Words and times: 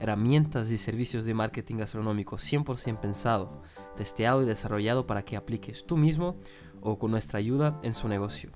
herramientas 0.00 0.70
y 0.70 0.78
servicios 0.78 1.24
de 1.24 1.34
marketing 1.34 1.76
gastronómico 1.76 2.36
100% 2.36 2.98
pensado, 2.98 3.62
testeado 3.96 4.42
y 4.42 4.46
desarrollado 4.46 5.06
para 5.06 5.24
que 5.24 5.36
apliques 5.36 5.86
tú 5.86 5.96
mismo 5.96 6.36
o 6.80 6.98
con 6.98 7.10
nuestra 7.10 7.38
ayuda 7.38 7.78
en 7.82 7.94
su 7.94 8.08
negocio, 8.08 8.50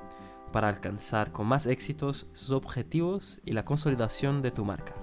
para 0.52 0.68
alcanzar 0.68 1.30
con 1.30 1.46
más 1.46 1.66
éxitos 1.66 2.26
sus 2.32 2.50
objetivos 2.50 3.40
y 3.44 3.52
la 3.52 3.64
consolidación 3.64 4.42
de 4.42 4.50
tu 4.50 4.64
marca. 4.64 4.94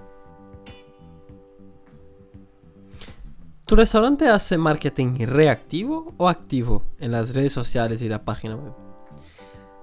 ¿Tu 3.64 3.76
restaurante 3.76 4.28
hace 4.28 4.58
marketing 4.58 5.24
reactivo 5.26 6.12
o 6.18 6.28
activo 6.28 6.84
en 6.98 7.12
las 7.12 7.34
redes 7.34 7.52
sociales 7.52 8.02
y 8.02 8.08
la 8.08 8.24
página 8.24 8.56
web? 8.56 8.91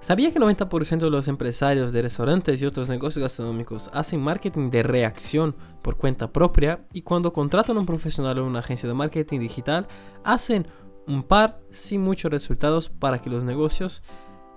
¿Sabía 0.02 0.31
que 0.31 0.38
el 0.38 0.45
90% 0.45 0.99
de 0.99 1.09
los 1.09 1.27
empresarios 1.27 1.91
de 1.91 2.02
restaurantes 2.02 2.62
y 2.62 2.66
otros 2.66 2.88
negocios 2.88 3.21
gastronómicos 3.21 3.89
hacen 3.94 4.22
marketing 4.22 4.70
de 4.70 4.81
reacción 4.81 5.55
por 5.81 5.98
cuenta 5.98 6.31
propia 6.31 6.77
y 6.94 7.02
cuando 7.02 7.34
contratan 7.34 7.75
a 7.75 7.81
un 7.81 7.85
profesional 7.85 8.39
o 8.39 8.45
una 8.45 8.59
agencia 8.59 8.88
de 8.88 8.95
marketing 8.95 9.39
digital 9.39 9.88
hacen 10.23 10.67
un 11.05 11.23
par 11.23 11.59
sin 11.72 12.02
muchos 12.02 12.31
resultados 12.31 12.88
para 12.88 13.19
que 13.19 13.30
los 13.30 13.44
negocios 13.44 14.02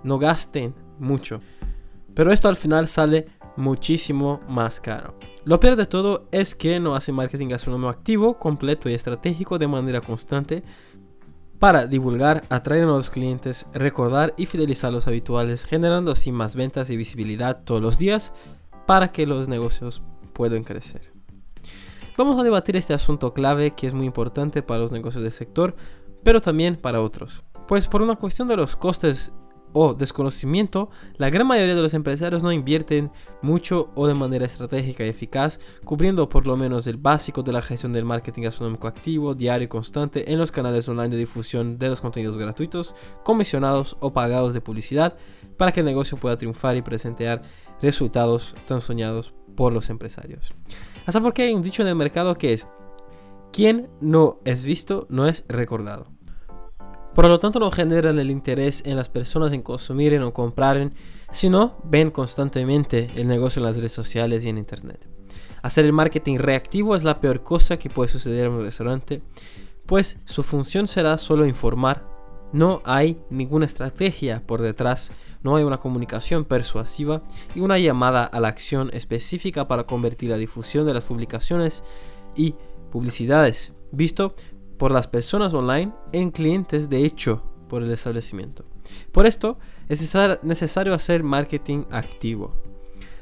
no 0.01 0.17
gasten 0.17 0.75
mucho? 0.97 1.41
Pero 2.13 2.31
esto 2.31 2.47
al 2.47 2.55
final 2.55 2.87
sale 2.87 3.27
muchísimo 3.57 4.39
más 4.47 4.79
caro. 4.79 5.15
Lo 5.43 5.59
peor 5.59 5.75
de 5.75 5.85
todo 5.85 6.27
es 6.31 6.55
que 6.55 6.79
no 6.79 6.95
hacen 6.95 7.15
marketing 7.15 7.49
gastronómico 7.49 7.89
activo, 7.89 8.39
completo 8.39 8.89
y 8.89 8.93
estratégico 8.93 9.59
de 9.59 9.67
manera 9.67 9.99
constante 9.99 10.63
para 11.59 11.85
divulgar, 11.85 12.43
atraer 12.49 12.83
a 12.83 12.87
nuevos 12.87 13.09
clientes, 13.09 13.65
recordar 13.73 14.33
y 14.37 14.45
fidelizar 14.45 14.89
a 14.89 14.91
los 14.91 15.07
habituales, 15.07 15.65
generando 15.65 16.11
así 16.11 16.31
más 16.31 16.55
ventas 16.55 16.89
y 16.89 16.97
visibilidad 16.97 17.63
todos 17.63 17.81
los 17.81 17.97
días 17.97 18.33
para 18.85 19.11
que 19.11 19.25
los 19.25 19.47
negocios 19.47 20.01
puedan 20.33 20.63
crecer. 20.63 21.11
Vamos 22.17 22.39
a 22.39 22.43
debatir 22.43 22.75
este 22.75 22.93
asunto 22.93 23.33
clave 23.33 23.71
que 23.71 23.87
es 23.87 23.93
muy 23.93 24.05
importante 24.05 24.61
para 24.61 24.81
los 24.81 24.91
negocios 24.91 25.23
del 25.23 25.31
sector, 25.31 25.75
pero 26.21 26.41
también 26.41 26.75
para 26.75 27.01
otros. 27.01 27.43
Pues 27.67 27.87
por 27.87 28.01
una 28.01 28.15
cuestión 28.15 28.47
de 28.47 28.57
los 28.57 28.75
costes 28.75 29.31
o 29.73 29.93
desconocimiento, 29.93 30.89
la 31.17 31.29
gran 31.29 31.47
mayoría 31.47 31.75
de 31.75 31.81
los 31.81 31.93
empresarios 31.93 32.43
no 32.43 32.51
invierten 32.51 33.11
mucho 33.41 33.91
o 33.95 34.07
de 34.07 34.13
manera 34.13 34.45
estratégica 34.45 35.05
y 35.05 35.09
eficaz, 35.09 35.59
cubriendo 35.83 36.29
por 36.29 36.47
lo 36.47 36.55
menos 36.55 36.87
el 36.87 36.97
básico 36.97 37.43
de 37.43 37.51
la 37.51 37.61
gestión 37.61 37.91
del 37.91 38.05
marketing 38.05 38.43
gastronómico 38.43 38.87
activo, 38.87 39.35
diario 39.35 39.65
y 39.65 39.67
constante 39.67 40.31
en 40.31 40.37
los 40.37 40.51
canales 40.51 40.87
online 40.87 41.09
de 41.09 41.17
difusión 41.17 41.77
de 41.77 41.89
los 41.89 42.01
contenidos 42.01 42.37
gratuitos, 42.37 42.95
comisionados 43.23 43.97
o 43.99 44.13
pagados 44.13 44.53
de 44.53 44.61
publicidad, 44.61 45.17
para 45.57 45.71
que 45.71 45.81
el 45.81 45.85
negocio 45.85 46.17
pueda 46.17 46.37
triunfar 46.37 46.75
y 46.77 46.81
presentar 46.81 47.41
resultados 47.81 48.55
tan 48.67 48.81
soñados 48.81 49.33
por 49.55 49.73
los 49.73 49.89
empresarios. 49.89 50.53
Hasta 51.05 51.21
porque 51.21 51.43
hay 51.43 51.53
un 51.53 51.61
dicho 51.61 51.81
en 51.81 51.89
el 51.89 51.95
mercado 51.95 52.37
que 52.37 52.53
es, 52.53 52.67
quien 53.51 53.89
no 54.01 54.39
es 54.45 54.63
visto 54.63 55.05
no 55.09 55.27
es 55.27 55.45
recordado. 55.47 56.07
Por 57.15 57.27
lo 57.27 57.39
tanto, 57.39 57.59
no 57.59 57.69
generan 57.69 58.17
el 58.17 58.31
interés 58.31 58.81
en 58.85 58.97
las 58.97 59.07
personas 59.07 59.53
en 59.53 59.61
consumir 59.61 60.19
o 60.19 60.33
comprar, 60.33 60.91
sino 61.31 61.77
ven 61.83 62.09
constantemente 62.09 63.09
el 63.15 63.27
negocio 63.27 63.59
en 63.59 63.65
las 63.65 63.75
redes 63.75 63.91
sociales 63.91 64.43
y 64.43 64.49
en 64.49 64.57
internet. 64.57 65.07
Hacer 65.61 65.85
el 65.85 65.93
marketing 65.93 66.39
reactivo 66.39 66.95
es 66.95 67.03
la 67.03 67.21
peor 67.21 67.43
cosa 67.43 67.77
que 67.77 67.89
puede 67.89 68.09
suceder 68.09 68.47
en 68.47 68.53
un 68.53 68.63
restaurante, 68.63 69.21
pues 69.85 70.19
su 70.25 70.43
función 70.43 70.87
será 70.87 71.17
solo 71.17 71.45
informar. 71.45 72.03
No 72.51 72.81
hay 72.83 73.19
ninguna 73.29 73.65
estrategia 73.65 74.43
por 74.45 74.61
detrás, 74.61 75.11
no 75.43 75.55
hay 75.55 75.63
una 75.63 75.79
comunicación 75.79 76.45
persuasiva 76.45 77.21
y 77.55 77.59
una 77.59 77.77
llamada 77.77 78.25
a 78.25 78.39
la 78.39 78.47
acción 78.47 78.89
específica 78.91 79.67
para 79.67 79.85
convertir 79.85 80.31
la 80.31 80.37
difusión 80.37 80.85
de 80.85 80.93
las 80.93 81.03
publicaciones 81.03 81.83
y 82.35 82.55
publicidades, 82.91 83.73
visto 83.91 84.35
por 84.83 84.91
las 84.91 85.07
personas 85.07 85.53
online 85.53 85.93
en 86.11 86.29
clientes 86.29 86.89
de 86.89 87.05
hecho 87.05 87.41
por 87.69 87.83
el 87.83 87.91
establecimiento. 87.91 88.65
Por 89.13 89.25
esto 89.25 89.57
es 89.87 90.13
necesario 90.43 90.93
hacer 90.93 91.23
marketing 91.23 91.85
activo. 91.89 92.53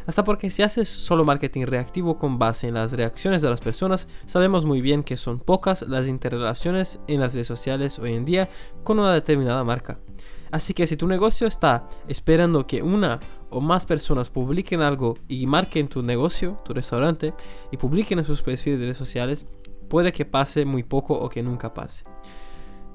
Hasta 0.07 0.23
porque 0.23 0.49
si 0.49 0.63
haces 0.63 0.89
solo 0.89 1.23
marketing 1.23 1.67
reactivo 1.67 2.17
con 2.17 2.39
base 2.39 2.67
en 2.67 2.73
las 2.73 2.93
reacciones 2.93 3.43
de 3.43 3.49
las 3.51 3.61
personas, 3.61 4.07
sabemos 4.25 4.65
muy 4.65 4.81
bien 4.81 5.03
que 5.03 5.17
son 5.17 5.39
pocas 5.39 5.83
las 5.83 6.07
interrelaciones 6.07 6.99
en 7.07 7.19
las 7.19 7.35
redes 7.35 7.45
sociales 7.45 7.99
hoy 7.99 8.13
en 8.13 8.25
día 8.25 8.49
con 8.83 8.97
una 8.97 9.13
determinada 9.13 9.63
marca. 9.63 9.99
Así 10.49 10.73
que 10.73 10.87
si 10.87 10.97
tu 10.97 11.05
negocio 11.05 11.45
está 11.45 11.87
esperando 12.07 12.65
que 12.65 12.81
una 12.81 13.19
o 13.51 13.61
más 13.61 13.85
personas 13.85 14.31
publiquen 14.31 14.81
algo 14.81 15.15
y 15.27 15.45
marquen 15.45 15.89
tu 15.89 16.01
negocio, 16.01 16.59
tu 16.65 16.73
restaurante, 16.73 17.35
y 17.71 17.77
publiquen 17.77 18.17
en 18.17 18.25
sus 18.25 18.41
perfiles 18.41 18.79
de 18.79 18.85
redes 18.85 18.97
sociales, 18.97 19.45
puede 19.91 20.13
que 20.13 20.23
pase 20.23 20.63
muy 20.63 20.83
poco 20.83 21.15
o 21.15 21.27
que 21.27 21.43
nunca 21.43 21.73
pase. 21.73 22.05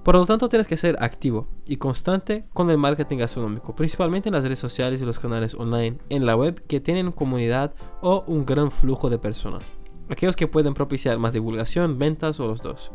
Por 0.03 0.15
lo 0.15 0.25
tanto, 0.25 0.49
tienes 0.49 0.67
que 0.67 0.79
ser 0.79 0.97
activo 1.01 1.47
y 1.67 1.77
constante 1.77 2.47
con 2.55 2.71
el 2.71 2.79
marketing 2.79 3.19
gastronómico, 3.19 3.77
principalmente 3.77 4.31
en 4.31 4.35
las 4.35 4.45
redes 4.45 4.59
sociales 4.59 5.03
y 5.03 5.05
los 5.05 5.19
canales 5.19 5.55
online 5.55 5.99
en 6.09 6.25
la 6.25 6.37
web 6.37 6.65
que 6.67 6.81
tienen 6.81 7.13
comunidad 7.13 7.75
o 8.01 8.25
un 8.27 8.47
gran 8.47 8.71
flujo 8.71 9.11
de 9.11 9.19
personas. 9.19 9.71
Aquellos 10.09 10.37
que 10.37 10.49
pueden 10.49 10.73
propiciar 10.73 11.19
más 11.19 11.35
divulgación, 11.35 11.99
ventas 11.99 12.41
o 12.41 12.47
los 12.47 12.63
dos. 12.63 12.93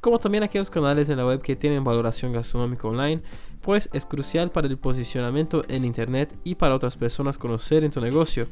Como 0.00 0.20
también 0.20 0.44
aquellos 0.44 0.70
canales 0.70 1.08
en 1.08 1.16
la 1.16 1.26
web 1.26 1.42
que 1.42 1.56
tienen 1.56 1.82
valoración 1.82 2.32
gastronómica 2.32 2.86
online, 2.86 3.20
pues 3.60 3.90
es 3.92 4.06
crucial 4.06 4.52
para 4.52 4.68
el 4.68 4.78
posicionamiento 4.78 5.64
en 5.68 5.84
Internet 5.84 6.36
y 6.44 6.54
para 6.54 6.76
otras 6.76 6.96
personas 6.96 7.36
conocer 7.36 7.82
en 7.82 7.90
tu 7.90 8.00
negocio 8.00 8.46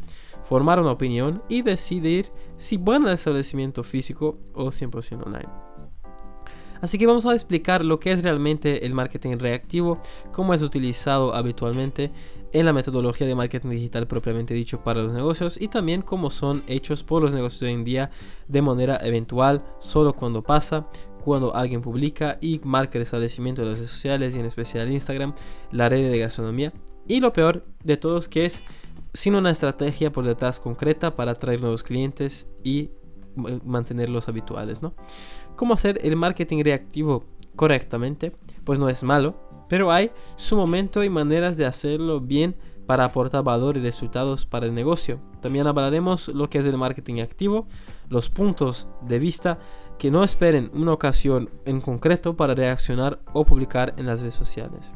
formar 0.45 0.81
una 0.81 0.91
opinión 0.91 1.43
y 1.49 1.63
decidir 1.63 2.31
si 2.57 2.77
van 2.77 3.07
al 3.07 3.15
establecimiento 3.15 3.85
físico 3.85 4.39
o 4.55 4.67
100% 4.67 5.25
online. 5.25 5.49
Así 6.81 6.99
que 6.99 7.07
vamos 7.07 7.25
a 7.27 7.33
explicar 7.33 7.85
lo 7.85 7.99
que 7.99 8.13
es 8.13 8.23
realmente 8.23 8.85
el 8.85 8.95
marketing 8.95 9.39
reactivo, 9.39 9.99
cómo 10.33 10.53
es 10.53 10.63
utilizado 10.63 11.35
habitualmente 11.35 12.13
en 12.53 12.67
la 12.67 12.73
metodología 12.73 13.27
de 13.27 13.35
marketing 13.35 13.71
digital 13.71 14.07
propiamente 14.07 14.55
dicho 14.55 14.83
para 14.83 15.03
los 15.03 15.13
negocios 15.13 15.61
y 15.61 15.69
también 15.69 16.03
cómo 16.03 16.31
son 16.31 16.63
hechos 16.67 17.03
por 17.03 17.23
los 17.23 17.35
negocios 17.35 17.63
hoy 17.63 17.73
en 17.73 17.85
día 17.85 18.11
de 18.47 18.63
manera 18.63 18.99
eventual, 19.03 19.65
solo 19.81 20.13
cuando 20.13 20.43
pasa, 20.43 20.87
cuando 21.27 21.57
alguien 21.57 21.83
publica 21.83 22.39
y 22.41 22.61
marca 22.63 22.99
el 22.99 23.03
establecimiento 23.03 23.61
de 23.61 23.71
las 23.71 23.79
redes 23.79 23.91
sociales 23.91 24.37
y 24.37 24.39
en 24.39 24.47
especial 24.47 24.89
Instagram, 24.93 25.35
la 25.73 25.89
red 25.89 26.09
de 26.09 26.21
gastronomía. 26.21 26.73
Y 27.09 27.19
lo 27.19 27.33
peor 27.33 27.65
de 27.83 27.97
todo 27.97 28.19
es 28.19 28.29
que 28.29 28.47
es 28.47 28.63
sin 29.13 29.35
una 29.35 29.51
estrategia 29.51 30.13
por 30.13 30.25
detrás 30.25 30.61
concreta 30.61 31.17
para 31.17 31.33
atraer 31.33 31.61
nuevos 31.61 31.83
clientes 31.83 32.49
y 32.63 32.91
eh, 33.49 33.59
mantenerlos 33.65 34.29
habituales, 34.29 34.83
¿no? 34.83 34.95
¿Cómo 35.57 35.75
hacer 35.75 35.99
el 36.05 36.15
marketing 36.15 36.63
reactivo 36.63 37.25
correctamente? 37.57 38.37
Pues 38.63 38.79
no 38.79 38.89
es 38.89 39.03
malo, 39.03 39.35
pero 39.69 39.91
hay 39.91 40.13
su 40.37 40.55
momento 40.55 41.03
y 41.03 41.11
maneras 41.11 41.57
de 41.57 41.67
hacerlo 41.67 42.21
bien 42.21 42.55
para 42.87 43.03
aportar 43.03 43.43
valor 43.43 43.77
y 43.77 43.81
resultados 43.81 44.47
para 44.47 44.67
el 44.67 44.75
negocio. 44.75 45.21
También 45.43 45.67
hablaremos 45.67 46.29
lo 46.29 46.49
que 46.49 46.59
es 46.59 46.67
el 46.67 46.79
marketing 46.79 47.21
activo, 47.21 47.67
los 48.09 48.31
puntos 48.31 48.87
de 49.03 49.19
vista 49.19 49.59
que 49.99 50.11
no 50.11 50.25
esperen 50.25 50.71
una 50.75 50.93
ocasión 50.93 51.51
en 51.65 51.81
concreto 51.81 52.37
para 52.37 52.55
reaccionar 52.55 53.21
o 53.33 53.45
publicar 53.45 53.95
en 53.97 54.07
las 54.07 54.21
redes 54.21 54.35
sociales. 54.35 54.93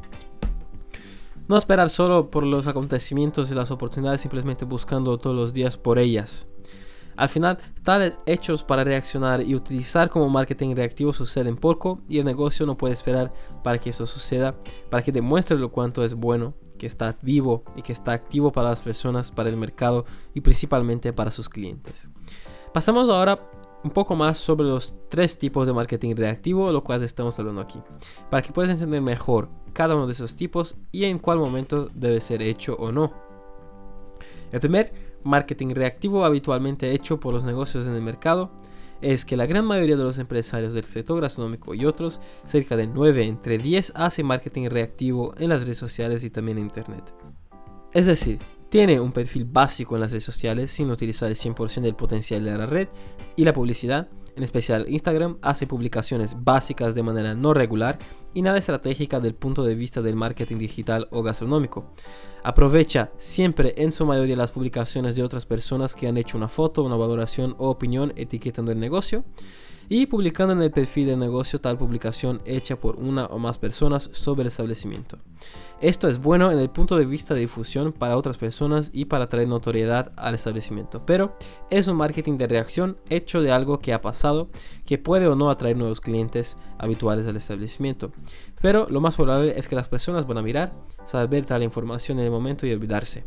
No 1.47 1.57
esperar 1.57 1.89
solo 1.89 2.29
por 2.29 2.43
los 2.43 2.67
acontecimientos 2.67 3.51
y 3.51 3.55
las 3.55 3.71
oportunidades, 3.71 4.21
simplemente 4.21 4.65
buscando 4.65 5.17
todos 5.17 5.35
los 5.35 5.53
días 5.53 5.77
por 5.77 5.99
ellas. 5.99 6.47
Al 7.17 7.29
final, 7.29 7.57
tales 7.83 8.19
hechos 8.25 8.63
para 8.63 8.83
reaccionar 8.83 9.41
y 9.41 9.53
utilizar 9.53 10.09
como 10.09 10.29
marketing 10.29 10.75
reactivo 10.75 11.13
suceden 11.13 11.57
poco 11.57 11.99
y 12.07 12.19
el 12.19 12.25
negocio 12.25 12.65
no 12.65 12.77
puede 12.77 12.93
esperar 12.93 13.33
para 13.63 13.79
que 13.79 13.89
eso 13.89 14.05
suceda, 14.05 14.55
para 14.89 15.03
que 15.03 15.11
demuestre 15.11 15.57
lo 15.57 15.71
cuanto 15.71 16.05
es 16.05 16.13
bueno, 16.13 16.53
que 16.79 16.87
está 16.87 17.15
vivo 17.21 17.63
y 17.75 17.81
que 17.81 17.93
está 17.93 18.13
activo 18.13 18.51
para 18.51 18.69
las 18.69 18.81
personas, 18.81 19.29
para 19.29 19.49
el 19.49 19.57
mercado 19.57 20.05
y 20.33 20.41
principalmente 20.41 21.13
para 21.13 21.31
sus 21.31 21.49
clientes. 21.49 22.09
Pasamos 22.73 23.09
ahora 23.09 23.51
un 23.83 23.91
poco 23.91 24.15
más 24.15 24.37
sobre 24.37 24.67
los 24.67 24.95
tres 25.09 25.37
tipos 25.37 25.67
de 25.67 25.73
marketing 25.73 26.15
reactivo, 26.15 26.71
lo 26.71 26.83
cual 26.83 27.03
estamos 27.03 27.37
hablando 27.39 27.61
aquí, 27.61 27.79
para 28.29 28.41
que 28.41 28.53
puedas 28.53 28.71
entender 28.71 29.01
mejor 29.01 29.49
cada 29.73 29.95
uno 29.95 30.05
de 30.05 30.13
esos 30.13 30.35
tipos 30.35 30.77
y 30.91 31.05
en 31.05 31.19
cuál 31.19 31.39
momento 31.39 31.89
debe 31.93 32.21
ser 32.21 32.41
hecho 32.41 32.75
o 32.75 32.91
no. 32.91 33.13
El 34.51 34.59
primer, 34.59 34.93
marketing 35.23 35.69
reactivo 35.73 36.25
habitualmente 36.25 36.91
hecho 36.91 37.19
por 37.19 37.33
los 37.33 37.43
negocios 37.43 37.87
en 37.87 37.95
el 37.95 38.01
mercado, 38.01 38.51
es 39.01 39.25
que 39.25 39.37
la 39.37 39.47
gran 39.47 39.65
mayoría 39.65 39.97
de 39.97 40.03
los 40.03 40.19
empresarios 40.19 40.73
del 40.73 40.85
sector 40.85 41.19
gastronómico 41.21 41.73
y 41.73 41.85
otros, 41.85 42.21
cerca 42.45 42.77
de 42.77 42.85
9 42.85 43.25
entre 43.25 43.57
10, 43.57 43.93
hacen 43.95 44.27
marketing 44.27 44.69
reactivo 44.69 45.33
en 45.37 45.49
las 45.49 45.61
redes 45.61 45.77
sociales 45.77 46.23
y 46.23 46.29
también 46.29 46.59
en 46.59 46.65
Internet. 46.65 47.13
Es 47.93 48.05
decir, 48.05 48.39
tiene 48.71 49.01
un 49.01 49.11
perfil 49.11 49.43
básico 49.43 49.95
en 49.95 50.01
las 50.01 50.11
redes 50.11 50.23
sociales 50.23 50.71
sin 50.71 50.89
utilizar 50.91 51.29
el 51.29 51.35
100% 51.35 51.81
del 51.81 51.93
potencial 51.93 52.41
de 52.45 52.57
la 52.57 52.65
red 52.65 52.87
y 53.35 53.43
la 53.43 53.51
publicidad 53.51 54.07
en 54.37 54.43
especial 54.43 54.85
Instagram, 54.87 55.37
hace 55.41 55.67
publicaciones 55.67 56.41
básicas 56.41 56.95
de 56.95 57.03
manera 57.03 57.35
no 57.35 57.53
regular 57.53 57.99
y 58.33 58.41
nada 58.41 58.57
estratégica 58.57 59.19
del 59.19 59.35
punto 59.35 59.65
de 59.65 59.75
vista 59.75 60.01
del 60.01 60.15
marketing 60.15 60.55
digital 60.55 61.09
o 61.11 61.21
gastronómico. 61.21 61.91
Aprovecha 62.45 63.11
siempre 63.17 63.73
en 63.75 63.91
su 63.91 64.05
mayoría 64.05 64.37
las 64.37 64.51
publicaciones 64.51 65.17
de 65.17 65.23
otras 65.23 65.45
personas 65.45 65.93
que 65.93 66.07
han 66.07 66.17
hecho 66.17 66.37
una 66.37 66.47
foto, 66.47 66.83
una 66.83 66.95
valoración 66.95 67.55
o 67.57 67.69
opinión 67.69 68.13
etiquetando 68.15 68.71
el 68.71 68.79
negocio 68.79 69.25
y 69.93 70.05
publicando 70.05 70.53
en 70.53 70.61
el 70.61 70.71
perfil 70.71 71.07
del 71.07 71.19
negocio 71.19 71.59
tal 71.59 71.77
publicación 71.77 72.41
hecha 72.45 72.77
por 72.77 72.95
una 72.95 73.25
o 73.25 73.39
más 73.39 73.57
personas 73.57 74.09
sobre 74.13 74.43
el 74.43 74.47
establecimiento. 74.47 75.17
Esto 75.81 76.07
es 76.07 76.21
bueno 76.21 76.49
en 76.49 76.59
el 76.59 76.69
punto 76.69 76.95
de 76.95 77.03
vista 77.03 77.33
de 77.33 77.41
difusión 77.41 77.91
para 77.91 78.15
otras 78.15 78.37
personas 78.37 78.89
y 78.93 79.03
para 79.03 79.27
traer 79.27 79.49
notoriedad 79.49 80.13
al 80.15 80.33
establecimiento, 80.33 81.05
pero 81.05 81.35
es 81.69 81.89
un 81.89 81.97
marketing 81.97 82.37
de 82.37 82.47
reacción 82.47 82.99
hecho 83.09 83.41
de 83.41 83.51
algo 83.51 83.79
que 83.79 83.91
ha 83.91 83.99
pasado 83.99 84.47
que 84.85 84.97
puede 84.97 85.27
o 85.27 85.35
no 85.35 85.49
atraer 85.49 85.75
nuevos 85.75 85.99
clientes 85.99 86.55
habituales 86.77 87.27
al 87.27 87.35
establecimiento. 87.35 88.13
Pero 88.61 88.87
lo 88.89 89.01
más 89.01 89.15
probable 89.15 89.59
es 89.59 89.67
que 89.67 89.75
las 89.75 89.89
personas 89.89 90.25
van 90.25 90.37
a 90.37 90.41
mirar, 90.41 90.71
saber 91.03 91.45
tal 91.45 91.63
información 91.63 92.17
en 92.17 92.27
el 92.27 92.31
momento 92.31 92.65
y 92.65 92.71
olvidarse. 92.71 93.25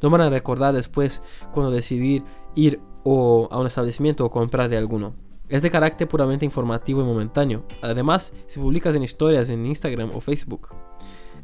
No 0.00 0.10
van 0.10 0.20
a 0.20 0.30
recordar 0.30 0.74
después 0.74 1.24
cuando 1.52 1.72
decidir 1.72 2.22
ir 2.54 2.80
o 3.02 3.48
a 3.50 3.58
un 3.58 3.66
establecimiento 3.66 4.24
o 4.24 4.30
comprar 4.30 4.68
de 4.68 4.76
alguno. 4.76 5.23
Es 5.48 5.62
de 5.62 5.70
carácter 5.70 6.08
puramente 6.08 6.44
informativo 6.44 7.02
y 7.02 7.04
momentáneo. 7.04 7.64
Además, 7.82 8.32
si 8.46 8.58
publicas 8.58 8.94
en 8.94 9.02
historias 9.02 9.50
en 9.50 9.66
Instagram 9.66 10.10
o 10.14 10.20
Facebook. 10.20 10.68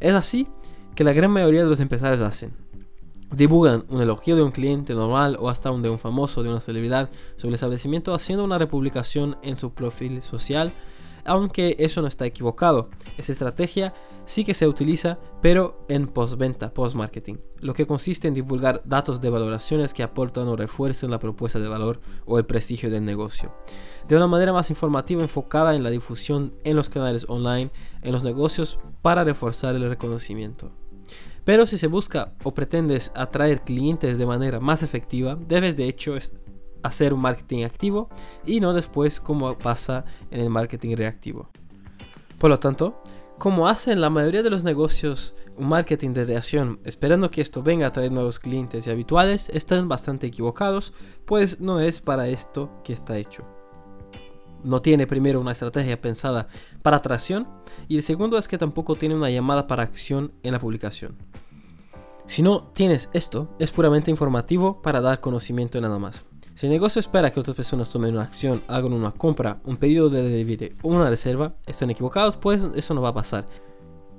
Es 0.00 0.14
así 0.14 0.48
que 0.94 1.04
la 1.04 1.12
gran 1.12 1.30
mayoría 1.30 1.62
de 1.62 1.68
los 1.68 1.80
empresarios 1.80 2.20
hacen. 2.20 2.52
Divulgan 3.34 3.84
un 3.88 4.00
elogio 4.00 4.34
de 4.34 4.42
un 4.42 4.50
cliente 4.50 4.94
normal 4.94 5.36
o 5.38 5.48
hasta 5.48 5.70
un 5.70 5.82
de 5.82 5.90
un 5.90 5.98
famoso, 5.98 6.42
de 6.42 6.48
una 6.48 6.60
celebridad 6.60 7.10
sobre 7.36 7.50
el 7.50 7.54
establecimiento 7.54 8.14
haciendo 8.14 8.44
una 8.44 8.58
republicación 8.58 9.36
en 9.42 9.56
su 9.56 9.72
perfil 9.72 10.22
social 10.22 10.72
aunque 11.24 11.76
eso 11.78 12.02
no 12.02 12.08
está 12.08 12.26
equivocado. 12.26 12.90
Esa 13.18 13.32
estrategia 13.32 13.94
sí 14.24 14.44
que 14.44 14.54
se 14.54 14.68
utiliza, 14.68 15.18
pero 15.42 15.84
en 15.88 16.06
postventa, 16.06 16.72
post-marketing, 16.72 17.36
lo 17.58 17.74
que 17.74 17.86
consiste 17.86 18.28
en 18.28 18.34
divulgar 18.34 18.82
datos 18.84 19.20
de 19.20 19.30
valoraciones 19.30 19.94
que 19.94 20.02
aportan 20.02 20.48
o 20.48 20.56
refuerzan 20.56 21.10
la 21.10 21.18
propuesta 21.18 21.58
de 21.58 21.68
valor 21.68 22.00
o 22.26 22.38
el 22.38 22.46
prestigio 22.46 22.90
del 22.90 23.04
negocio. 23.04 23.52
De 24.08 24.16
una 24.16 24.26
manera 24.26 24.52
más 24.52 24.70
informativa 24.70 25.22
enfocada 25.22 25.74
en 25.74 25.82
la 25.82 25.90
difusión 25.90 26.54
en 26.64 26.76
los 26.76 26.88
canales 26.88 27.26
online, 27.28 27.70
en 28.02 28.12
los 28.12 28.24
negocios, 28.24 28.78
para 29.02 29.24
reforzar 29.24 29.74
el 29.74 29.88
reconocimiento. 29.88 30.72
Pero 31.44 31.66
si 31.66 31.78
se 31.78 31.86
busca 31.86 32.34
o 32.44 32.54
pretendes 32.54 33.12
atraer 33.14 33.62
clientes 33.62 34.18
de 34.18 34.26
manera 34.26 34.60
más 34.60 34.82
efectiva, 34.82 35.36
debes 35.48 35.76
de 35.76 35.88
hecho 35.88 36.16
hacer 36.82 37.12
un 37.14 37.20
marketing 37.20 37.64
activo 37.64 38.08
y 38.46 38.60
no 38.60 38.72
después 38.72 39.20
como 39.20 39.56
pasa 39.58 40.04
en 40.30 40.40
el 40.40 40.50
marketing 40.50 40.96
reactivo. 40.96 41.48
Por 42.38 42.50
lo 42.50 42.58
tanto, 42.58 43.02
como 43.38 43.68
hacen 43.68 44.00
la 44.00 44.10
mayoría 44.10 44.42
de 44.42 44.50
los 44.50 44.64
negocios 44.64 45.34
un 45.56 45.68
marketing 45.68 46.14
de 46.14 46.24
reacción 46.24 46.80
esperando 46.84 47.30
que 47.30 47.42
esto 47.42 47.62
venga 47.62 47.86
a 47.86 47.92
traer 47.92 48.12
nuevos 48.12 48.38
clientes 48.38 48.86
y 48.86 48.90
habituales, 48.90 49.50
están 49.50 49.88
bastante 49.88 50.26
equivocados, 50.26 50.94
pues 51.26 51.60
no 51.60 51.80
es 51.80 52.00
para 52.00 52.28
esto 52.28 52.70
que 52.82 52.92
está 52.92 53.18
hecho. 53.18 53.44
No 54.62 54.82
tiene 54.82 55.06
primero 55.06 55.40
una 55.40 55.52
estrategia 55.52 56.00
pensada 56.00 56.48
para 56.82 56.98
atracción 56.98 57.48
y 57.88 57.96
el 57.96 58.02
segundo 58.02 58.36
es 58.38 58.48
que 58.48 58.58
tampoco 58.58 58.96
tiene 58.96 59.14
una 59.14 59.30
llamada 59.30 59.66
para 59.66 59.82
acción 59.82 60.32
en 60.42 60.52
la 60.52 60.60
publicación. 60.60 61.16
Si 62.26 62.42
no 62.42 62.70
tienes 62.74 63.10
esto, 63.12 63.54
es 63.58 63.70
puramente 63.70 64.10
informativo 64.10 64.80
para 64.82 65.00
dar 65.00 65.20
conocimiento 65.20 65.80
nada 65.80 65.98
más. 65.98 66.26
Si 66.60 66.66
el 66.66 66.72
negocio 66.72 67.00
espera 67.00 67.30
que 67.30 67.40
otras 67.40 67.56
personas 67.56 67.90
tomen 67.90 68.12
una 68.12 68.24
acción, 68.24 68.62
hagan 68.68 68.92
una 68.92 69.12
compra, 69.12 69.62
un 69.64 69.78
pedido 69.78 70.10
de 70.10 70.20
delivery 70.20 70.74
o 70.82 70.88
una 70.88 71.08
reserva, 71.08 71.54
están 71.66 71.88
equivocados, 71.88 72.36
pues 72.36 72.60
eso 72.74 72.92
no 72.92 73.00
va 73.00 73.08
a 73.08 73.14
pasar. 73.14 73.46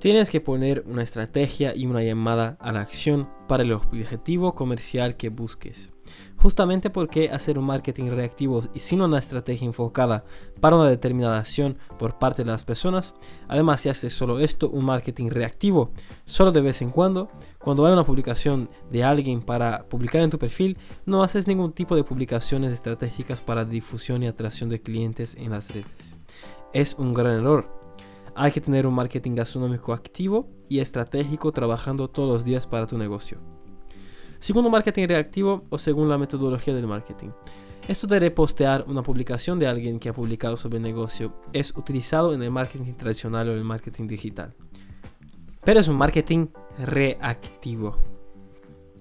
Tienes 0.02 0.30
que 0.30 0.40
poner 0.40 0.82
una 0.88 1.04
estrategia 1.04 1.76
y 1.76 1.86
una 1.86 2.02
llamada 2.02 2.56
a 2.58 2.72
la 2.72 2.80
acción 2.80 3.28
para 3.46 3.62
el 3.62 3.70
objetivo 3.70 4.52
comercial 4.52 5.16
que 5.16 5.28
busques. 5.28 5.92
Justamente 6.38 6.90
porque 6.90 7.30
hacer 7.30 7.56
un 7.56 7.66
marketing 7.66 8.10
reactivo 8.10 8.64
y 8.74 8.80
sin 8.80 9.00
una 9.00 9.20
estrategia 9.20 9.64
enfocada 9.64 10.24
para 10.58 10.74
una 10.74 10.90
determinada 10.90 11.38
acción 11.38 11.78
por 12.00 12.18
parte 12.18 12.42
de 12.42 12.50
las 12.50 12.64
personas, 12.64 13.14
además 13.46 13.82
si 13.82 13.90
haces 13.90 14.12
solo 14.12 14.40
esto, 14.40 14.68
un 14.70 14.86
marketing 14.86 15.30
reactivo, 15.30 15.92
solo 16.24 16.50
de 16.50 16.62
vez 16.62 16.82
en 16.82 16.90
cuando, 16.90 17.30
cuando 17.60 17.86
hay 17.86 17.92
una 17.92 18.04
publicación 18.04 18.70
de 18.90 19.04
alguien 19.04 19.40
para 19.40 19.84
publicar 19.84 20.22
en 20.22 20.30
tu 20.30 20.38
perfil, 20.40 20.78
no 21.06 21.22
haces 21.22 21.46
ningún 21.46 21.74
tipo 21.74 21.94
de 21.94 22.02
publicaciones 22.02 22.72
estratégicas 22.72 23.40
para 23.40 23.64
difusión 23.64 24.24
y 24.24 24.26
atracción 24.26 24.68
de 24.68 24.82
clientes 24.82 25.36
en 25.36 25.52
las 25.52 25.72
redes. 25.72 26.16
Es 26.72 26.94
un 26.94 27.14
gran 27.14 27.38
error 27.38 27.81
hay 28.34 28.52
que 28.52 28.60
tener 28.60 28.86
un 28.86 28.94
marketing 28.94 29.34
gastronómico 29.34 29.92
activo 29.92 30.48
y 30.68 30.80
estratégico 30.80 31.52
trabajando 31.52 32.08
todos 32.08 32.28
los 32.28 32.44
días 32.44 32.66
para 32.66 32.86
tu 32.86 32.98
negocio. 32.98 33.38
Segundo, 34.38 34.70
marketing 34.70 35.06
reactivo 35.06 35.62
o 35.70 35.78
según 35.78 36.08
la 36.08 36.18
metodología 36.18 36.74
del 36.74 36.86
marketing. 36.86 37.30
Esto 37.86 38.06
de 38.06 38.20
repostear 38.20 38.84
una 38.88 39.02
publicación 39.02 39.58
de 39.58 39.66
alguien 39.66 39.98
que 39.98 40.08
ha 40.08 40.12
publicado 40.12 40.56
sobre 40.56 40.80
negocio 40.80 41.34
es 41.52 41.76
utilizado 41.76 42.32
en 42.32 42.42
el 42.42 42.50
marketing 42.50 42.94
tradicional 42.94 43.48
o 43.48 43.52
el 43.52 43.64
marketing 43.64 44.06
digital. 44.06 44.54
Pero 45.64 45.80
es 45.80 45.88
un 45.88 45.96
marketing 45.96 46.46
reactivo. 46.78 47.98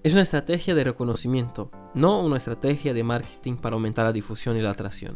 Es 0.04 0.14
una 0.14 0.24
estrategia 0.24 0.74
de 0.74 0.84
reconocimiento, 0.84 1.72
no 1.94 2.22
una 2.22 2.38
estrategia 2.38 2.94
de 2.94 3.04
marketing 3.04 3.56
para 3.56 3.76
aumentar 3.76 4.06
la 4.06 4.14
difusión 4.14 4.58
y 4.58 4.62
la 4.62 4.72
atracción 4.72 5.16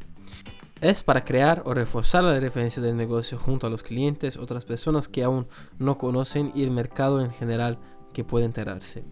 es 0.82 1.04
para 1.04 1.24
crear 1.24 1.64
o 1.66 1.74
reforzar 1.74 2.24
la 2.24 2.40
referencia 2.40 2.82
del 2.82 2.98
negocio 2.98 3.38
junto 3.38 3.68
a 3.68 3.70
los 3.70 3.84
clientes, 3.84 4.38
otras 4.38 4.66
personas 4.66 5.08
que 5.08 5.24
aún 5.24 5.48
no 5.80 5.98
conocen 5.98 6.52
y 6.54 6.64
el 6.64 6.72
mercado 6.72 7.22
en 7.22 7.32
general 7.32 7.80
que 8.14 8.24
puede 8.24 8.46
enterarse. 8.46 9.04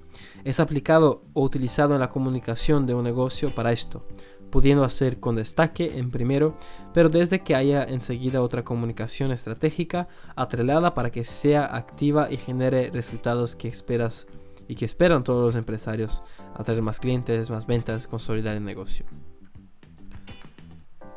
Es 0.43 0.59
aplicado 0.59 1.23
o 1.33 1.43
utilizado 1.43 1.93
en 1.93 1.99
la 1.99 2.09
comunicación 2.09 2.85
de 2.85 2.93
un 2.93 3.03
negocio 3.03 3.53
para 3.53 3.71
esto, 3.71 4.07
pudiendo 4.49 4.83
hacer 4.83 5.19
con 5.19 5.35
destaque 5.35 5.97
en 5.97 6.11
primero, 6.11 6.57
pero 6.93 7.09
desde 7.09 7.41
que 7.41 7.55
haya 7.55 7.83
enseguida 7.83 8.41
otra 8.41 8.63
comunicación 8.63 9.31
estratégica 9.31 10.07
atrelada 10.35 10.93
para 10.93 11.11
que 11.11 11.23
sea 11.23 11.75
activa 11.75 12.31
y 12.31 12.37
genere 12.37 12.91
resultados 12.91 13.55
que 13.55 13.67
esperas 13.67 14.27
y 14.67 14.75
que 14.75 14.85
esperan 14.85 15.23
todos 15.23 15.43
los 15.43 15.55
empresarios, 15.55 16.23
atraer 16.55 16.81
más 16.81 16.99
clientes, 16.99 17.49
más 17.49 17.67
ventas, 17.67 18.07
consolidar 18.07 18.55
el 18.55 18.63
negocio. 18.63 19.05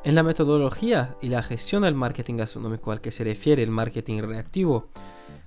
En 0.06 0.14
la 0.14 0.22
metodología 0.22 1.16
y 1.20 1.30
la 1.30 1.42
gestión 1.42 1.82
del 1.82 1.96
marketing 1.96 2.36
gastronómico 2.36 2.92
al 2.92 3.00
que 3.00 3.10
se 3.10 3.24
refiere 3.24 3.64
el 3.64 3.72
marketing 3.72 4.22
reactivo, 4.22 4.90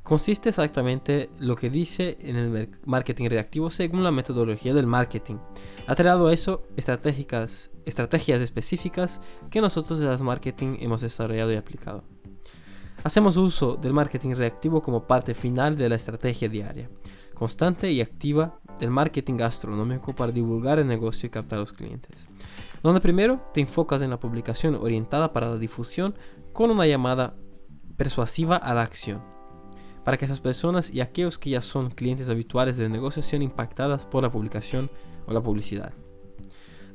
consiste 0.04 0.50
exactamente 0.50 1.30
lo 1.40 1.56
que 1.56 1.70
dice 1.70 2.18
en 2.20 2.36
el 2.36 2.70
marketing 2.84 3.30
reactivo 3.30 3.70
según 3.70 4.04
la 4.04 4.12
metodología 4.12 4.74
del 4.74 4.86
marketing. 4.86 5.38
Atrelado 5.88 6.28
a 6.28 6.34
eso, 6.34 6.64
estrategias 6.76 7.70
específicas 7.86 9.22
que 9.50 9.62
nosotros 9.62 9.98
de 9.98 10.08
las 10.08 10.22
marketing 10.22 10.76
hemos 10.82 11.00
desarrollado 11.00 11.54
y 11.54 11.56
aplicado. 11.56 12.04
Hacemos 13.06 13.38
uso 13.38 13.78
del 13.78 13.94
marketing 13.94 14.36
reactivo 14.36 14.82
como 14.82 15.08
parte 15.08 15.36
final 15.36 15.78
de 15.78 15.88
la 15.88 15.96
estrategia 15.96 16.50
diaria, 16.50 16.90
constante 17.40 17.92
y 17.92 18.02
activa 18.02 18.60
del 18.80 18.92
marketing 18.92 19.38
gastronómico 19.38 20.14
para 20.14 20.32
divulgar 20.32 20.78
el 20.78 20.86
negocio 20.86 21.26
y 21.26 21.30
captar 21.32 21.58
los 21.58 21.74
clientes 21.74 22.30
donde 22.84 23.02
primero 23.02 23.42
te 23.54 23.62
enfocas 23.62 24.02
en 24.02 24.10
la 24.10 24.20
publicación 24.20 24.76
orientada 24.76 25.34
para 25.34 25.50
la 25.50 25.58
difusión 25.58 26.16
con 26.54 26.72
una 26.72 26.88
llamada 26.88 27.36
persuasiva 27.98 28.56
a 28.56 28.74
la 28.74 28.82
acción, 28.82 29.22
para 30.04 30.18
que 30.18 30.26
esas 30.26 30.40
personas 30.40 30.92
y 30.92 31.02
aquellos 31.02 31.38
que 31.38 31.52
ya 31.52 31.62
son 31.62 31.92
clientes 31.92 32.30
habituales 32.30 32.78
del 32.78 32.92
negocio 32.92 33.22
sean 33.22 33.42
impactadas 33.42 34.06
por 34.06 34.24
la 34.24 34.32
publicación 34.32 34.90
o 35.28 35.34
la 35.34 35.42
publicidad. 35.42 35.94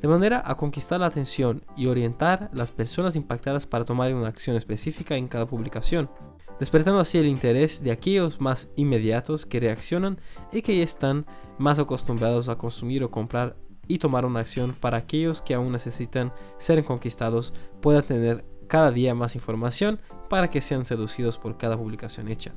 De 0.00 0.08
manera 0.08 0.42
a 0.44 0.56
conquistar 0.56 1.00
la 1.00 1.06
atención 1.06 1.62
y 1.76 1.86
orientar 1.86 2.50
las 2.52 2.72
personas 2.72 3.16
impactadas 3.16 3.66
para 3.66 3.84
tomar 3.84 4.12
una 4.14 4.28
acción 4.28 4.56
específica 4.56 5.16
en 5.16 5.28
cada 5.28 5.46
publicación, 5.46 6.10
despertando 6.58 7.00
así 7.00 7.18
el 7.18 7.26
interés 7.26 7.82
de 7.82 7.90
aquellos 7.90 8.40
más 8.40 8.68
inmediatos 8.76 9.46
que 9.46 9.60
reaccionan 9.60 10.18
y 10.52 10.62
que 10.62 10.82
están 10.82 11.26
más 11.58 11.78
acostumbrados 11.78 12.48
a 12.48 12.58
consumir 12.58 13.04
o 13.04 13.10
comprar 13.10 13.56
y 13.86 13.98
tomar 13.98 14.24
una 14.24 14.40
acción 14.40 14.74
para 14.74 14.98
aquellos 14.98 15.42
que 15.42 15.54
aún 15.54 15.72
necesitan 15.72 16.32
ser 16.58 16.82
conquistados 16.84 17.52
puedan 17.80 18.04
tener 18.04 18.44
cada 18.66 18.90
día 18.90 19.14
más 19.14 19.34
información 19.34 20.00
para 20.28 20.48
que 20.48 20.60
sean 20.60 20.84
seducidos 20.84 21.38
por 21.38 21.58
cada 21.58 21.76
publicación 21.76 22.28
hecha, 22.28 22.52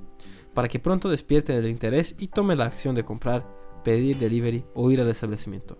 para 0.54 0.68
que 0.68 0.80
pronto 0.80 1.10
despierten 1.10 1.58
el 1.58 1.68
interés 1.68 2.16
y 2.18 2.27
tomen 2.30 2.58
la 2.58 2.66
acción 2.66 2.96
de 2.96 3.04
comprar, 3.04 3.46
pedir 3.84 4.18
delivery 4.18 4.66
o 4.74 4.89
ir 4.89 5.01
al 5.01 5.10
establecimiento. 5.10 5.77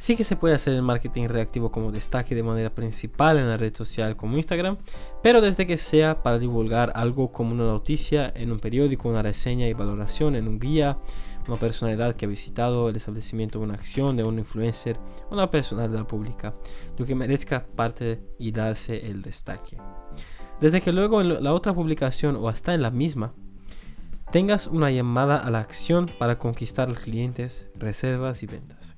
Sí 0.00 0.14
que 0.14 0.22
se 0.22 0.36
puede 0.36 0.54
hacer 0.54 0.74
el 0.74 0.82
marketing 0.82 1.26
reactivo 1.26 1.72
como 1.72 1.90
destaque 1.90 2.36
de 2.36 2.44
manera 2.44 2.72
principal 2.72 3.36
en 3.36 3.48
la 3.48 3.56
red 3.56 3.74
social 3.74 4.16
como 4.16 4.36
Instagram, 4.36 4.78
pero 5.24 5.40
desde 5.40 5.66
que 5.66 5.76
sea 5.76 6.22
para 6.22 6.38
divulgar 6.38 6.92
algo 6.94 7.32
como 7.32 7.50
una 7.50 7.64
noticia 7.64 8.32
en 8.36 8.52
un 8.52 8.60
periódico, 8.60 9.08
una 9.08 9.22
reseña 9.22 9.66
y 9.66 9.72
valoración 9.72 10.36
en 10.36 10.46
un 10.46 10.60
guía, 10.60 10.98
una 11.48 11.56
personalidad 11.56 12.14
que 12.14 12.26
ha 12.26 12.28
visitado 12.28 12.88
el 12.88 12.94
establecimiento, 12.94 13.58
una 13.58 13.74
acción 13.74 14.16
de 14.16 14.22
un 14.22 14.38
influencer, 14.38 15.00
una 15.32 15.50
personalidad 15.50 16.06
pública, 16.06 16.54
lo 16.96 17.04
que 17.04 17.16
merezca 17.16 17.66
parte 17.66 18.22
y 18.38 18.52
darse 18.52 19.04
el 19.04 19.20
destaque. 19.20 19.78
Desde 20.60 20.80
que 20.80 20.92
luego 20.92 21.20
en 21.20 21.42
la 21.42 21.52
otra 21.52 21.74
publicación 21.74 22.36
o 22.36 22.48
hasta 22.48 22.72
en 22.72 22.82
la 22.82 22.92
misma, 22.92 23.34
tengas 24.30 24.68
una 24.68 24.92
llamada 24.92 25.38
a 25.38 25.50
la 25.50 25.58
acción 25.58 26.08
para 26.20 26.38
conquistar 26.38 26.94
clientes, 26.94 27.68
reservas 27.74 28.44
y 28.44 28.46
ventas 28.46 28.97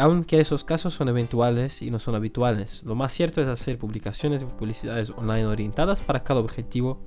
aunque 0.00 0.40
esos 0.40 0.64
casos 0.64 0.94
son 0.94 1.10
eventuales 1.10 1.82
y 1.82 1.90
no 1.90 1.98
son 1.98 2.14
habituales. 2.14 2.82
Lo 2.84 2.94
más 2.94 3.12
cierto 3.12 3.42
es 3.42 3.48
hacer 3.48 3.76
publicaciones 3.76 4.40
y 4.40 4.46
publicidades 4.46 5.10
online 5.10 5.44
orientadas 5.44 6.00
para 6.00 6.24
cada 6.24 6.40
objetivo 6.40 6.98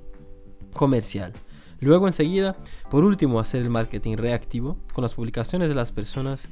comercial. 0.72 1.32
Luego 1.80 2.06
enseguida, 2.06 2.56
por 2.90 3.02
último, 3.02 3.40
hacer 3.40 3.62
el 3.62 3.68
marketing 3.68 4.16
reactivo 4.16 4.78
con 4.92 5.02
las 5.02 5.14
publicaciones 5.14 5.68
de 5.68 5.74
las 5.74 5.90
personas, 5.90 6.48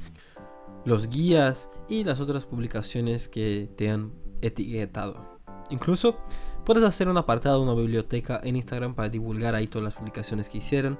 los 0.83 1.07
guías 1.07 1.71
y 1.87 2.03
las 2.03 2.19
otras 2.19 2.43
publicaciones 2.43 3.29
que 3.29 3.69
te 3.77 3.89
han 3.89 4.11
etiquetado. 4.41 5.39
Incluso 5.69 6.17
puedes 6.65 6.83
hacer 6.83 7.07
un 7.07 7.17
apartado, 7.17 7.61
una 7.61 7.73
biblioteca 7.73 8.41
en 8.43 8.57
Instagram 8.57 8.95
para 8.95 9.07
divulgar 9.07 9.55
ahí 9.55 9.67
todas 9.67 9.85
las 9.85 9.95
publicaciones 9.95 10.49
que 10.49 10.57
hicieron, 10.57 10.99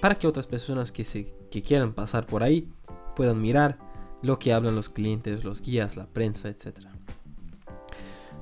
para 0.00 0.14
que 0.14 0.28
otras 0.28 0.46
personas 0.46 0.92
que, 0.92 1.04
se, 1.04 1.34
que 1.50 1.60
quieran 1.60 1.92
pasar 1.92 2.24
por 2.24 2.44
ahí 2.44 2.68
puedan 3.16 3.42
mirar 3.42 3.93
lo 4.22 4.38
que 4.38 4.52
hablan 4.52 4.74
los 4.74 4.88
clientes, 4.88 5.44
los 5.44 5.60
guías, 5.60 5.96
la 5.96 6.06
prensa, 6.06 6.48
etc. 6.48 6.80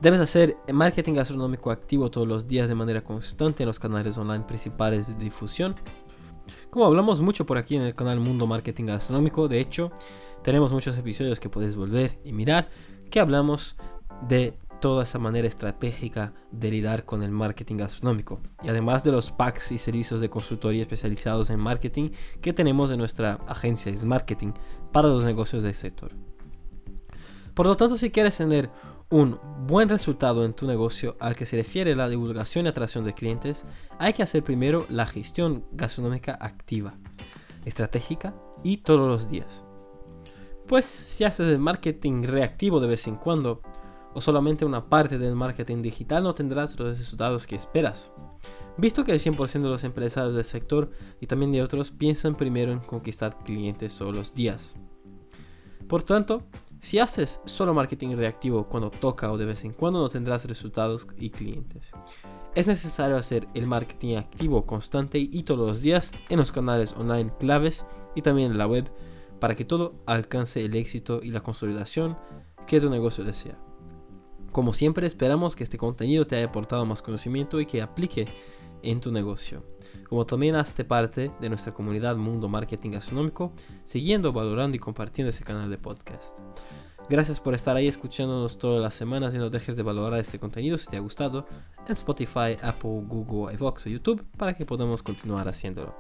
Debes 0.01 0.21
hacer 0.21 0.57
marketing 0.73 1.15
gastronómico 1.15 1.71
activo 1.71 2.11
todos 2.11 2.27
los 2.27 2.49
días 2.49 2.69
de 2.69 2.75
manera 2.75 3.03
constante 3.05 3.63
en 3.63 3.69
los 3.69 3.79
canales 3.79 4.19
online 4.19 4.45
principales 4.45 5.07
de 5.07 5.15
difusión. 5.15 5.77
Como 6.71 6.87
hablamos 6.87 7.21
mucho 7.21 7.47
por 7.47 7.59
aquí 7.59 7.77
en 7.77 7.83
el 7.83 7.95
canal 7.95 8.19
Mundo 8.19 8.47
Marketing 8.47 8.87
Gastronómico, 8.87 9.47
de 9.47 9.61
hecho, 9.61 9.93
tenemos 10.43 10.73
muchos 10.73 10.97
episodios 10.99 11.39
que 11.39 11.49
puedes 11.49 11.77
volver 11.77 12.19
y 12.25 12.33
mirar 12.33 12.69
que 13.11 13.21
hablamos 13.21 13.77
de 14.29 14.59
toda 14.83 15.05
esa 15.05 15.21
manera 15.21 15.47
estratégica 15.47 16.35
de 16.51 16.73
lidiar 16.73 17.05
con 17.05 17.23
el 17.23 17.31
marketing 17.31 17.77
gastronómico. 17.77 18.41
Y 18.65 18.69
además 18.69 19.05
de 19.05 19.13
los 19.13 19.31
packs 19.31 19.71
y 19.71 19.79
servicios 19.79 20.21
de 20.21 20.29
consultoría 20.29 20.83
especializados 20.83 21.51
en 21.51 21.61
marketing 21.61 22.11
que 22.41 22.53
tenemos 22.53 22.91
en 22.91 22.99
nuestra 22.99 23.39
agencia 23.47 23.93
es 23.93 24.05
Marketing 24.05 24.53
para 24.91 25.07
los 25.07 25.25
negocios 25.25 25.63
del 25.63 25.77
sector. 25.77 26.11
Por 27.55 27.67
lo 27.67 27.77
tanto, 27.77 27.97
si 27.97 28.11
quieres 28.11 28.37
tener 28.37 28.71
un 29.09 29.39
buen 29.69 29.89
resultado 29.89 30.45
en 30.45 30.53
tu 30.53 30.67
negocio 30.67 31.17
al 31.21 31.37
que 31.37 31.47
se 31.47 31.57
refiere 31.57 31.95
la 31.95 32.09
divulgación 32.09 32.67
y 32.67 32.71
atracción 32.71 33.05
de 33.05 33.15
clientes, 33.15 33.65
hay 34.01 34.15
que 34.15 34.25
hacer 34.25 34.43
primero 34.43 34.85
la 34.89 35.07
gestión 35.07 35.65
gastronómica 35.71 36.37
activa, 36.41 36.95
estratégica 37.65 38.35
y 38.65 38.79
todos 38.79 39.07
los 39.07 39.31
días. 39.31 39.65
Pues 40.67 40.87
si 40.87 41.23
haces 41.23 41.47
el 41.47 41.61
marketing 41.61 42.25
reactivo 42.25 42.81
de 42.81 42.89
vez 42.89 43.07
en 43.07 43.15
cuando, 43.15 43.63
o 44.15 44.21
solamente 44.21 44.65
una 44.65 44.89
parte 44.89 45.19
del 45.19 45.35
marketing 45.35 45.83
digital 45.83 46.23
no 46.23 46.35
tendrás 46.35 46.79
los 46.79 46.99
resultados 46.99 47.47
que 47.47 47.57
esperas. 47.57 48.13
Visto 48.77 49.05
que 49.05 49.13
el 49.13 49.21
100% 49.21 49.63
de 49.63 49.69
los 49.69 49.85
empresarios 49.85 50.35
del 50.35 50.45
sector 50.45 50.91
y 51.21 51.27
también 51.27 51.53
de 51.53 51.63
otros 51.63 51.91
piensan 51.91 52.37
primero 52.37 52.73
en 52.73 52.81
conquistar 52.81 53.39
clientes 53.45 53.97
todos 53.97 54.15
los 54.15 54.35
días. 54.35 54.75
Por 55.89 56.03
tanto, 56.03 56.45
si 56.81 56.99
haces 56.99 57.41
solo 57.45 57.75
marketing 57.75 58.17
reactivo 58.17 58.69
cuando 58.69 58.91
toca 58.91 59.31
o 59.31 59.39
de 59.39 59.45
vez 59.45 59.65
en 59.65 59.73
cuando 59.73 60.01
no 60.01 60.09
tendrás 60.09 60.47
resultados 60.47 61.07
y 61.17 61.31
clientes. 61.31 61.93
Es 62.55 62.67
necesario 62.67 63.17
hacer 63.17 63.47
el 63.55 63.67
marketing 63.67 64.17
activo 64.17 64.67
constante 64.67 65.19
y 65.19 65.43
todos 65.45 65.67
los 65.67 65.81
días 65.81 66.13
en 66.29 66.39
los 66.39 66.51
canales 66.51 66.95
online 66.97 67.33
claves 67.39 67.87
y 68.15 68.23
también 68.23 68.53
en 68.53 68.59
la 68.59 68.67
web 68.67 68.91
para 69.39 69.55
que 69.55 69.65
todo 69.65 69.95
alcance 70.07 70.65
el 70.65 70.75
éxito 70.75 71.21
y 71.23 71.31
la 71.31 71.43
consolidación 71.43 72.17
que 72.67 72.81
tu 72.81 72.91
negocio 72.91 73.23
desea. 73.23 73.59
Como 74.53 74.75
siempre, 74.75 75.07
esperamos 75.07 75.57
que 75.57 75.65
este 75.65 75.79
contenido 75.79 76.27
te 76.27 76.37
haya 76.37 76.47
aportado 76.47 76.85
más 76.85 77.01
conocimiento 77.01 77.59
y 77.59 77.65
que 77.65 77.81
aplique 77.81 78.29
en 78.83 79.01
tu 79.01 79.11
negocio. 79.11 79.65
Como 80.09 80.27
también 80.27 80.57
hazte 80.57 80.85
parte 80.85 81.31
de 81.41 81.49
nuestra 81.49 81.73
comunidad 81.73 82.17
Mundo 82.17 82.51
Marketing 82.51 82.91
Gastronómico, 82.91 83.53
siguiendo, 83.85 84.31
valorando 84.33 84.77
y 84.77 84.81
compartiendo 84.81 85.31
este 85.31 85.45
canal 85.45 85.71
de 85.71 85.79
podcast. 85.79 86.37
Gracias 87.09 87.41
por 87.41 87.55
estar 87.55 87.77
ahí 87.77 87.89
escuchándonos 87.89 88.59
todas 88.59 88.83
las 88.83 88.95
semanas 88.95 89.35
y 89.35 89.39
no 89.39 89.49
dejes 89.49 89.77
de 89.77 89.83
valorar 89.83 90.21
este 90.21 90.39
contenido 90.39 90.77
si 90.77 90.89
te 90.89 90.99
ha 90.99 91.01
gustado 91.01 91.47
en 91.87 91.93
Spotify, 91.93 92.59
Apple, 92.63 93.03
Google, 93.07 93.55
iVoox 93.55 93.87
o 93.87 93.89
YouTube 93.89 94.25
para 94.37 94.55
que 94.55 94.67
podamos 94.67 95.03
continuar 95.03 95.49
haciéndolo. 95.49 95.97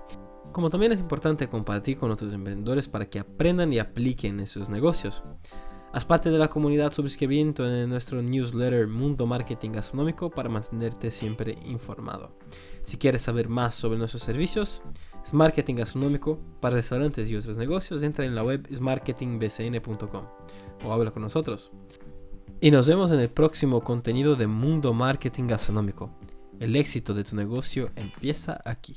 Como 0.52 0.68
también 0.68 0.92
es 0.92 1.00
importante 1.00 1.48
compartir 1.48 1.96
con 1.96 2.10
otros 2.10 2.32
emprendedores 2.34 2.86
para 2.86 3.06
que 3.06 3.18
aprendan 3.18 3.72
y 3.72 3.78
apliquen 3.78 4.40
en 4.40 4.46
sus 4.46 4.68
negocios. 4.68 5.22
Haz 5.92 6.06
parte 6.06 6.30
de 6.30 6.38
la 6.38 6.48
comunidad 6.48 6.90
suscribiendo 6.90 7.66
en 7.66 7.90
nuestro 7.90 8.22
newsletter 8.22 8.88
Mundo 8.88 9.26
Marketing 9.26 9.72
Gastronómico 9.72 10.30
para 10.30 10.48
mantenerte 10.48 11.10
siempre 11.10 11.58
informado. 11.66 12.30
Si 12.82 12.96
quieres 12.96 13.20
saber 13.20 13.50
más 13.50 13.74
sobre 13.74 13.98
nuestros 13.98 14.22
servicios, 14.22 14.82
es 15.22 15.34
marketing 15.34 15.74
gastronómico 15.74 16.38
para 16.60 16.76
restaurantes 16.76 17.28
y 17.28 17.36
otros 17.36 17.58
negocios, 17.58 18.02
entra 18.02 18.24
en 18.24 18.34
la 18.34 18.42
web 18.42 18.66
smarketingbcn.com 18.74 20.24
o 20.82 20.92
habla 20.92 21.10
con 21.10 21.22
nosotros. 21.22 21.70
Y 22.58 22.70
nos 22.70 22.88
vemos 22.88 23.10
en 23.10 23.20
el 23.20 23.28
próximo 23.28 23.82
contenido 23.82 24.34
de 24.34 24.46
Mundo 24.46 24.94
Marketing 24.94 25.46
Gastronómico. 25.46 26.10
El 26.58 26.74
éxito 26.74 27.12
de 27.12 27.24
tu 27.24 27.36
negocio 27.36 27.90
empieza 27.96 28.62
aquí. 28.64 28.96